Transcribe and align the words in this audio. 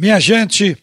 Minha 0.00 0.18
gente, 0.18 0.78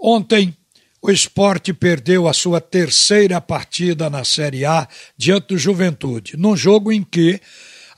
ontem 0.00 0.56
o 1.02 1.10
esporte 1.10 1.74
perdeu 1.74 2.26
a 2.26 2.32
sua 2.32 2.58
terceira 2.58 3.38
partida 3.38 4.08
na 4.08 4.24
Série 4.24 4.64
A 4.64 4.88
diante 5.14 5.48
do 5.48 5.58
Juventude, 5.58 6.38
num 6.38 6.56
jogo 6.56 6.90
em 6.90 7.02
que 7.02 7.38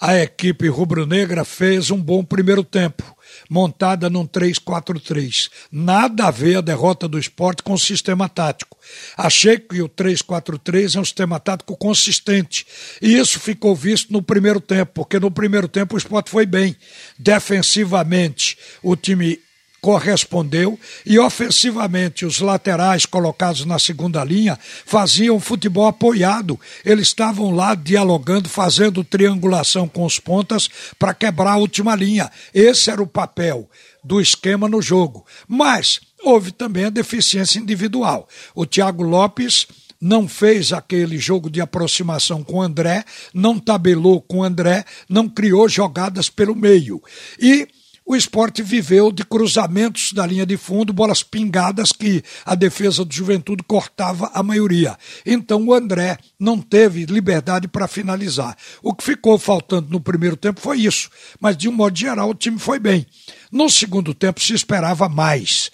a 0.00 0.18
equipe 0.18 0.66
rubro-negra 0.66 1.44
fez 1.44 1.92
um 1.92 1.96
bom 1.96 2.24
primeiro 2.24 2.64
tempo, 2.64 3.04
montada 3.48 4.10
num 4.10 4.26
3-4-3. 4.26 5.48
Nada 5.70 6.26
a 6.26 6.32
ver 6.32 6.56
a 6.56 6.60
derrota 6.60 7.06
do 7.06 7.20
esporte 7.20 7.62
com 7.62 7.74
o 7.74 7.78
sistema 7.78 8.28
tático. 8.28 8.76
Achei 9.16 9.60
que 9.60 9.80
o 9.80 9.88
3-4-3 9.88 10.96
é 10.96 11.00
um 11.00 11.04
sistema 11.04 11.38
tático 11.38 11.76
consistente. 11.76 12.66
E 13.00 13.16
isso 13.16 13.38
ficou 13.38 13.76
visto 13.76 14.12
no 14.12 14.20
primeiro 14.20 14.60
tempo, 14.60 14.90
porque 14.92 15.20
no 15.20 15.30
primeiro 15.30 15.68
tempo 15.68 15.94
o 15.94 15.98
esporte 15.98 16.30
foi 16.30 16.44
bem. 16.44 16.76
Defensivamente, 17.16 18.58
o 18.82 18.96
time 18.96 19.38
correspondeu 19.84 20.80
e 21.04 21.18
ofensivamente 21.18 22.24
os 22.24 22.40
laterais 22.40 23.04
colocados 23.04 23.66
na 23.66 23.78
segunda 23.78 24.24
linha 24.24 24.58
faziam 24.86 25.38
futebol 25.38 25.86
apoiado. 25.86 26.58
Eles 26.82 27.08
estavam 27.08 27.50
lá 27.50 27.74
dialogando, 27.74 28.48
fazendo 28.48 29.04
triangulação 29.04 29.86
com 29.86 30.06
os 30.06 30.18
pontas 30.18 30.70
para 30.98 31.12
quebrar 31.12 31.52
a 31.52 31.56
última 31.58 31.94
linha. 31.94 32.30
Esse 32.54 32.90
era 32.90 33.02
o 33.02 33.06
papel 33.06 33.68
do 34.02 34.22
esquema 34.22 34.70
no 34.70 34.80
jogo. 34.80 35.26
Mas 35.46 36.00
houve 36.22 36.50
também 36.50 36.86
a 36.86 36.90
deficiência 36.90 37.58
individual. 37.58 38.26
O 38.54 38.64
Thiago 38.64 39.02
Lopes 39.02 39.66
não 40.00 40.26
fez 40.26 40.72
aquele 40.72 41.18
jogo 41.18 41.50
de 41.50 41.60
aproximação 41.60 42.42
com 42.42 42.62
André, 42.62 43.04
não 43.34 43.58
tabelou 43.58 44.22
com 44.22 44.42
André, 44.42 44.86
não 45.10 45.28
criou 45.28 45.68
jogadas 45.68 46.30
pelo 46.30 46.56
meio. 46.56 47.02
E 47.38 47.68
o 48.06 48.14
esporte 48.14 48.62
viveu 48.62 49.10
de 49.10 49.24
cruzamentos 49.24 50.12
da 50.12 50.26
linha 50.26 50.44
de 50.44 50.58
fundo, 50.58 50.92
bolas 50.92 51.22
pingadas 51.22 51.90
que 51.90 52.22
a 52.44 52.54
defesa 52.54 53.02
do 53.02 53.14
Juventude 53.14 53.62
cortava 53.62 54.30
a 54.34 54.42
maioria. 54.42 54.96
Então 55.24 55.64
o 55.64 55.72
André 55.72 56.18
não 56.38 56.60
teve 56.60 57.06
liberdade 57.06 57.66
para 57.66 57.88
finalizar. 57.88 58.56
O 58.82 58.94
que 58.94 59.02
ficou 59.02 59.38
faltando 59.38 59.88
no 59.88 60.00
primeiro 60.00 60.36
tempo 60.36 60.60
foi 60.60 60.80
isso, 60.80 61.08
mas 61.40 61.56
de 61.56 61.66
um 61.66 61.72
modo 61.72 61.98
geral 61.98 62.28
o 62.28 62.34
time 62.34 62.58
foi 62.58 62.78
bem. 62.78 63.06
No 63.50 63.70
segundo 63.70 64.12
tempo 64.12 64.38
se 64.38 64.52
esperava 64.52 65.08
mais. 65.08 65.70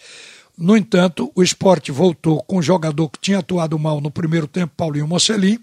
No 0.56 0.76
entanto, 0.76 1.32
o 1.34 1.42
esporte 1.42 1.90
voltou 1.90 2.42
com 2.44 2.58
um 2.58 2.62
jogador 2.62 3.08
que 3.08 3.18
tinha 3.18 3.38
atuado 3.38 3.76
mal 3.76 4.00
no 4.00 4.10
primeiro 4.10 4.46
tempo, 4.46 4.74
Paulinho 4.76 5.08
Mocelin, 5.08 5.58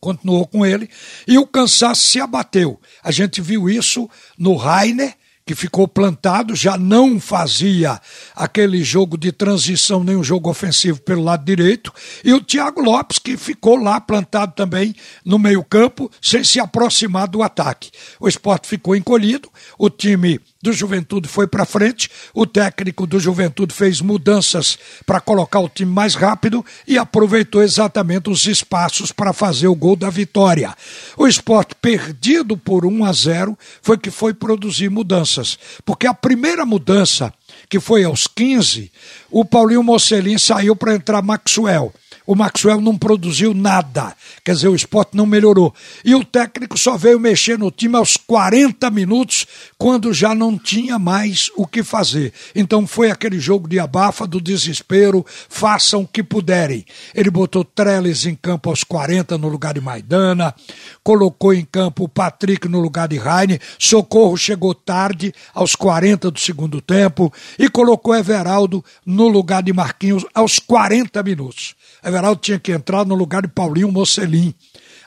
continuou 0.00 0.46
com 0.46 0.64
ele, 0.64 0.88
e 1.26 1.38
o 1.38 1.46
cansaço 1.46 2.02
se 2.02 2.20
abateu. 2.20 2.80
A 3.02 3.10
gente 3.10 3.40
viu 3.40 3.68
isso 3.68 4.08
no 4.36 4.56
Rainer 4.56 5.14
que 5.48 5.54
ficou 5.54 5.88
plantado, 5.88 6.54
já 6.54 6.76
não 6.76 7.18
fazia 7.18 7.98
aquele 8.36 8.84
jogo 8.84 9.16
de 9.16 9.32
transição, 9.32 10.04
nem 10.04 10.14
um 10.14 10.22
jogo 10.22 10.50
ofensivo 10.50 11.00
pelo 11.00 11.24
lado 11.24 11.42
direito, 11.42 11.90
e 12.22 12.34
o 12.34 12.40
Thiago 12.44 12.82
Lopes, 12.82 13.18
que 13.18 13.34
ficou 13.34 13.76
lá 13.76 13.98
plantado 13.98 14.52
também 14.54 14.94
no 15.24 15.38
meio-campo, 15.38 16.10
sem 16.20 16.44
se 16.44 16.60
aproximar 16.60 17.26
do 17.28 17.42
ataque. 17.42 17.90
O 18.20 18.28
esporte 18.28 18.68
ficou 18.68 18.94
encolhido, 18.94 19.48
o 19.78 19.88
time 19.88 20.38
do 20.60 20.72
Juventude 20.72 21.28
foi 21.28 21.46
para 21.46 21.64
frente, 21.64 22.10
o 22.34 22.44
técnico 22.44 23.06
do 23.06 23.20
Juventude 23.20 23.72
fez 23.72 24.00
mudanças 24.00 24.76
para 25.06 25.20
colocar 25.20 25.60
o 25.60 25.68
time 25.68 25.90
mais 25.90 26.16
rápido 26.16 26.64
e 26.86 26.98
aproveitou 26.98 27.62
exatamente 27.62 28.28
os 28.28 28.44
espaços 28.46 29.12
para 29.12 29.32
fazer 29.32 29.68
o 29.68 29.74
gol 29.74 29.94
da 29.94 30.10
vitória. 30.10 30.74
O 31.16 31.28
esporte 31.28 31.76
perdido 31.80 32.56
por 32.56 32.84
1 32.84 33.04
a 33.04 33.12
0 33.12 33.58
foi 33.80 33.96
que 33.96 34.10
foi 34.10 34.34
produzir 34.34 34.90
mudanças, 34.90 35.56
porque 35.84 36.08
a 36.08 36.14
primeira 36.14 36.66
mudança, 36.66 37.32
que 37.68 37.78
foi 37.78 38.02
aos 38.02 38.26
15, 38.26 38.90
o 39.30 39.44
Paulinho 39.44 39.82
Mocelin 39.82 40.38
saiu 40.38 40.74
para 40.74 40.94
entrar 40.94 41.22
Maxwell 41.22 41.92
o 42.28 42.34
Maxwell 42.34 42.78
não 42.78 42.94
produziu 42.94 43.54
nada. 43.54 44.14
Quer 44.44 44.52
dizer, 44.52 44.68
o 44.68 44.76
esporte 44.76 45.16
não 45.16 45.24
melhorou. 45.24 45.74
E 46.04 46.14
o 46.14 46.22
técnico 46.22 46.76
só 46.76 46.94
veio 46.94 47.18
mexer 47.18 47.58
no 47.58 47.70
time 47.70 47.96
aos 47.96 48.18
40 48.18 48.90
minutos, 48.90 49.46
quando 49.78 50.12
já 50.12 50.34
não 50.34 50.58
tinha 50.58 50.98
mais 50.98 51.50
o 51.56 51.66
que 51.66 51.82
fazer. 51.82 52.34
Então 52.54 52.86
foi 52.86 53.10
aquele 53.10 53.40
jogo 53.40 53.66
de 53.66 53.78
abafa, 53.78 54.26
do 54.26 54.42
desespero, 54.42 55.24
façam 55.48 56.02
o 56.02 56.06
que 56.06 56.22
puderem. 56.22 56.84
Ele 57.14 57.30
botou 57.30 57.64
Trellis 57.64 58.26
em 58.26 58.34
campo 58.34 58.68
aos 58.68 58.84
40 58.84 59.38
no 59.38 59.48
lugar 59.48 59.72
de 59.72 59.80
Maidana, 59.80 60.54
colocou 61.02 61.54
em 61.54 61.64
campo 61.64 62.04
o 62.04 62.08
Patrick 62.10 62.68
no 62.68 62.78
lugar 62.78 63.08
de 63.08 63.16
Raine, 63.16 63.58
Socorro 63.78 64.36
chegou 64.36 64.74
tarde, 64.74 65.32
aos 65.54 65.74
40 65.74 66.30
do 66.30 66.38
segundo 66.38 66.82
tempo, 66.82 67.32
e 67.58 67.70
colocou 67.70 68.14
Everaldo 68.14 68.84
no 69.06 69.28
lugar 69.28 69.62
de 69.62 69.72
Marquinhos 69.72 70.26
aos 70.34 70.58
40 70.58 71.22
minutos. 71.22 71.74
Everaldo 72.04 72.17
tinha 72.36 72.58
que 72.58 72.72
entrar 72.72 73.04
no 73.04 73.14
lugar 73.14 73.42
de 73.42 73.48
Paulinho 73.48 73.90
Mocelin, 73.90 74.54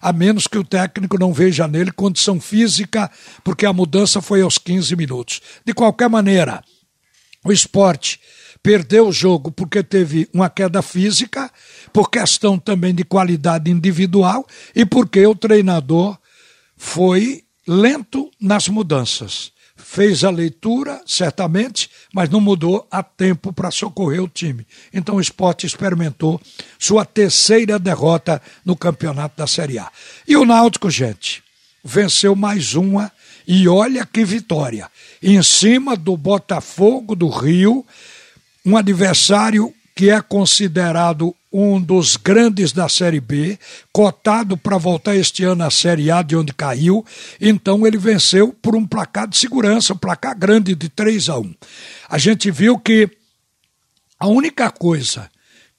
a 0.01 0.11
menos 0.11 0.47
que 0.47 0.57
o 0.57 0.63
técnico 0.63 1.17
não 1.19 1.33
veja 1.33 1.67
nele 1.67 1.91
condição 1.91 2.39
física, 2.39 3.09
porque 3.43 3.65
a 3.65 3.73
mudança 3.73 4.21
foi 4.21 4.41
aos 4.41 4.57
15 4.57 4.95
minutos. 4.95 5.41
De 5.65 5.73
qualquer 5.73 6.09
maneira, 6.09 6.63
o 7.45 7.51
esporte 7.51 8.19
perdeu 8.63 9.07
o 9.07 9.11
jogo 9.11 9.51
porque 9.51 9.83
teve 9.83 10.29
uma 10.33 10.49
queda 10.49 10.81
física, 10.81 11.51
por 11.91 12.09
questão 12.09 12.57
também 12.57 12.93
de 12.93 13.03
qualidade 13.03 13.71
individual 13.71 14.45
e 14.75 14.85
porque 14.85 15.25
o 15.25 15.35
treinador 15.35 16.17
foi 16.77 17.43
lento 17.67 18.29
nas 18.39 18.67
mudanças 18.67 19.51
fez 19.83 20.23
a 20.23 20.29
leitura, 20.29 21.01
certamente, 21.05 21.89
mas 22.13 22.29
não 22.29 22.39
mudou 22.39 22.87
a 22.89 23.03
tempo 23.03 23.51
para 23.51 23.71
socorrer 23.71 24.23
o 24.23 24.27
time. 24.27 24.65
Então 24.93 25.15
o 25.15 25.21
esporte 25.21 25.65
experimentou 25.65 26.39
sua 26.79 27.05
terceira 27.05 27.77
derrota 27.77 28.41
no 28.63 28.75
campeonato 28.75 29.37
da 29.37 29.47
Série 29.47 29.79
A. 29.79 29.91
E 30.27 30.37
o 30.37 30.45
Náutico, 30.45 30.89
gente, 30.89 31.43
venceu 31.83 32.35
mais 32.35 32.75
uma 32.75 33.11
e 33.47 33.67
olha 33.67 34.05
que 34.05 34.23
vitória. 34.23 34.89
Em 35.21 35.41
cima 35.43 35.95
do 35.95 36.15
Botafogo 36.15 37.15
do 37.15 37.27
Rio, 37.27 37.85
um 38.65 38.77
adversário 38.77 39.73
que 39.95 40.09
é 40.09 40.21
considerado 40.21 41.35
um 41.51 41.81
dos 41.81 42.15
grandes 42.15 42.71
da 42.71 42.87
Série 42.87 43.19
B, 43.19 43.59
cotado 43.91 44.55
para 44.55 44.77
voltar 44.77 45.15
este 45.15 45.43
ano 45.43 45.63
à 45.63 45.71
Série 45.71 46.09
A, 46.09 46.21
de 46.21 46.35
onde 46.35 46.53
caiu. 46.53 47.05
Então 47.39 47.85
ele 47.85 47.97
venceu 47.97 48.53
por 48.61 48.75
um 48.75 48.85
placar 48.85 49.27
de 49.27 49.37
segurança, 49.37 49.93
um 49.93 49.97
placar 49.97 50.37
grande 50.37 50.75
de 50.75 50.87
3 50.87 51.29
a 51.29 51.37
1. 51.39 51.53
A 52.09 52.17
gente 52.17 52.49
viu 52.51 52.77
que 52.79 53.09
a 54.19 54.27
única 54.27 54.69
coisa 54.69 55.30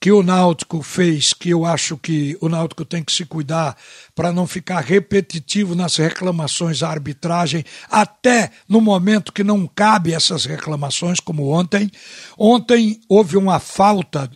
que 0.03 0.11
o 0.11 0.21
Náutico 0.21 0.83
fez, 0.83 1.33
que 1.33 1.51
eu 1.51 1.65
acho 1.65 1.97
que 1.97 2.37
o 2.41 2.49
Náutico 2.49 2.85
tem 2.85 3.05
que 3.05 3.13
se 3.13 3.25
cuidar 3.25 3.77
para 4.17 4.33
não 4.33 4.49
ficar 4.49 4.81
repetitivo 4.81 5.77
nas 5.77 5.95
reclamações 5.95 6.83
à 6.83 6.91
arbitragem, 6.91 7.65
até 7.89 8.51
no 8.69 8.81
momento 8.81 9.33
que 9.33 9.45
não 9.45 9.65
cabe 9.65 10.13
essas 10.13 10.45
reclamações, 10.45 11.21
como 11.21 11.53
ontem. 11.53 11.89
Ontem 12.37 13.01
houve 13.09 13.37
uma 13.37 13.61
falta 13.61 14.29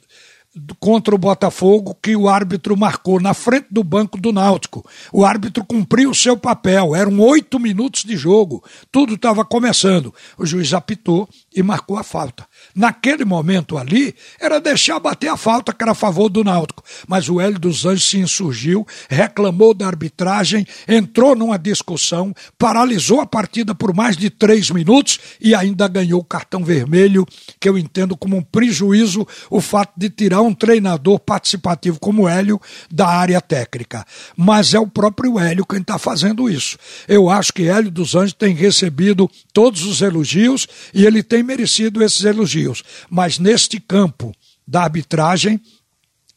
contra 0.81 1.15
o 1.15 1.19
Botafogo 1.19 1.97
que 2.01 2.17
o 2.17 2.29
árbitro 2.29 2.77
marcou 2.77 3.21
na 3.21 3.35
frente 3.35 3.67
do 3.71 3.85
banco 3.85 4.19
do 4.19 4.33
Náutico. 4.33 4.85
O 5.13 5.25
árbitro 5.25 5.65
cumpriu 5.65 6.11
o 6.11 6.15
seu 6.15 6.37
papel, 6.37 6.95
eram 6.95 7.19
oito 7.21 7.59
minutos 7.59 8.05
de 8.05 8.17
jogo, 8.17 8.65
tudo 8.91 9.15
estava 9.15 9.45
começando. 9.45 10.15
O 10.39 10.47
juiz 10.47 10.73
apitou 10.73 11.29
e 11.55 11.63
marcou 11.63 11.99
a 11.99 12.03
falta. 12.03 12.47
Naquele 12.75 13.25
momento 13.25 13.77
ali, 13.77 14.15
era 14.41 14.61
deixar 14.61 14.99
bater 14.99 15.29
a 15.29 15.37
falta 15.37 15.73
que 15.73 15.83
era 15.83 15.93
a 15.93 15.95
favor 15.95 16.29
do 16.29 16.43
Náutico. 16.43 16.83
Mas 17.07 17.29
o 17.29 17.41
Hélio 17.41 17.59
dos 17.59 17.85
Anjos 17.85 18.09
se 18.09 18.19
insurgiu, 18.19 18.87
reclamou 19.09 19.75
da 19.75 19.87
arbitragem, 19.87 20.67
entrou 20.89 21.37
numa 21.37 21.59
discussão, 21.59 22.35
paralisou 22.59 23.21
a 23.21 23.27
partida 23.27 23.75
por 23.75 23.95
mais 23.95 24.17
de 24.17 24.31
três 24.31 24.71
minutos 24.71 25.19
e 25.41 25.55
ainda 25.55 25.89
ganhou 25.89 26.21
o 26.21 26.25
cartão 26.25 26.65
vermelho, 26.65 27.27
que 27.61 27.69
eu 27.69 27.77
entendo 27.77 28.17
como 28.17 28.37
um 28.37 28.43
prejuízo 28.43 29.27
o 29.51 29.61
fato 29.61 29.93
de 29.97 30.09
tirar 30.09 30.46
um 30.47 30.55
treinador 30.55 31.19
participativo 31.19 31.99
como 32.01 32.23
o 32.23 32.29
Hélio 32.29 32.61
da 32.91 33.07
área 33.07 33.41
técnica. 33.41 34.05
Mas 34.37 34.73
é 34.73 34.79
o 34.79 34.87
próprio 34.87 35.39
Hélio 35.39 35.67
quem 35.67 35.81
está 35.81 35.99
fazendo 35.99 36.49
isso. 36.49 36.79
Eu 37.07 37.29
acho 37.29 37.53
que 37.53 37.69
Hélio 37.69 37.91
dos 37.91 38.15
Anjos 38.15 38.33
tem 38.33 38.55
recebido 38.55 39.31
todos 39.53 39.85
os 39.85 40.01
elogios 40.01 40.67
e 40.95 41.05
ele 41.05 41.23
tem 41.23 41.43
merecido 41.43 42.03
esses 42.03 42.25
elogios 42.25 42.47
elogios, 42.47 42.83
mas 43.11 43.39
neste 43.39 43.81
campo 43.81 44.33
da 44.67 44.83
arbitragem, 44.83 45.61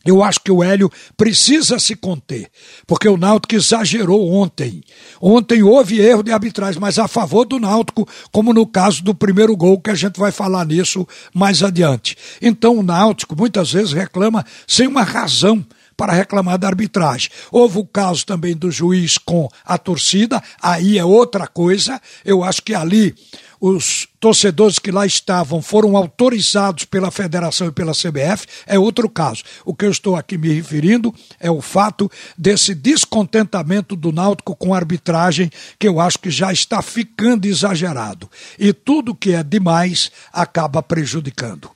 eu 0.05 0.23
acho 0.23 0.39
que 0.39 0.51
o 0.51 0.63
Hélio 0.63 0.89
precisa 1.17 1.77
se 1.77 1.93
conter, 1.93 2.49
porque 2.87 3.07
o 3.07 3.17
Náutico 3.17 3.55
exagerou 3.55 4.31
ontem. 4.31 4.81
Ontem 5.21 5.61
houve 5.61 5.99
erro 5.99 6.23
de 6.23 6.31
arbitragem, 6.31 6.79
mas 6.79 6.97
a 6.97 7.07
favor 7.07 7.43
do 7.43 7.59
Náutico, 7.59 8.07
como 8.31 8.53
no 8.53 8.65
caso 8.65 9.03
do 9.03 9.13
primeiro 9.13 9.55
gol, 9.57 9.79
que 9.79 9.89
a 9.89 9.95
gente 9.95 10.17
vai 10.17 10.31
falar 10.31 10.65
nisso 10.65 11.05
mais 11.33 11.61
adiante. 11.61 12.15
Então 12.41 12.77
o 12.77 12.83
Náutico 12.83 13.35
muitas 13.35 13.73
vezes 13.73 13.91
reclama 13.91 14.45
sem 14.65 14.87
uma 14.87 15.03
razão 15.03 15.65
para 15.99 16.13
reclamar 16.13 16.57
da 16.57 16.65
arbitragem. 16.65 17.29
Houve 17.51 17.79
o 17.79 17.85
caso 17.85 18.25
também 18.25 18.55
do 18.55 18.71
juiz 18.71 19.17
com 19.17 19.49
a 19.65 19.77
torcida, 19.77 20.41
aí 20.61 20.97
é 20.97 21.03
outra 21.03 21.45
coisa. 21.45 22.01
Eu 22.23 22.41
acho 22.41 22.63
que 22.63 22.73
ali 22.73 23.13
os 23.59 24.07
torcedores 24.17 24.79
que 24.79 24.93
lá 24.93 25.05
estavam 25.05 25.61
foram 25.61 25.97
autorizados 25.97 26.85
pela 26.85 27.11
federação 27.11 27.67
e 27.67 27.71
pela 27.73 27.91
CBF, 27.91 28.47
é 28.65 28.79
outro 28.79 29.09
caso. 29.09 29.43
O 29.65 29.75
que 29.75 29.83
eu 29.83 29.91
estou 29.91 30.15
aqui 30.15 30.37
me 30.37 30.53
referindo 30.53 31.13
é 31.37 31.51
o 31.51 31.59
fato 31.59 32.09
desse 32.37 32.73
descontentamento 32.73 33.93
do 33.93 34.13
Náutico 34.13 34.55
com 34.55 34.73
a 34.73 34.77
arbitragem, 34.77 35.51
que 35.77 35.89
eu 35.89 35.99
acho 35.99 36.19
que 36.19 36.29
já 36.29 36.53
está 36.53 36.81
ficando 36.81 37.45
exagerado. 37.45 38.29
E 38.57 38.71
tudo 38.71 39.13
que 39.13 39.33
é 39.33 39.43
demais 39.43 40.09
acaba 40.31 40.81
prejudicando. 40.81 41.69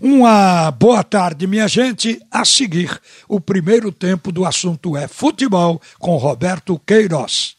Uma 0.00 0.70
boa 0.70 1.02
tarde, 1.02 1.46
minha 1.46 1.66
gente. 1.66 2.20
A 2.30 2.44
seguir, 2.44 3.00
o 3.28 3.40
primeiro 3.40 3.90
tempo 3.90 4.30
do 4.30 4.44
assunto 4.44 4.96
é 4.96 5.08
futebol 5.08 5.80
com 5.98 6.16
Roberto 6.16 6.80
Queiroz. 6.86 7.57